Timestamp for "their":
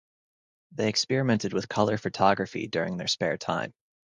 2.97-3.05